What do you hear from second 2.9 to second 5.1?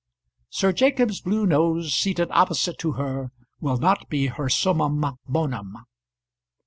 her will not be her summum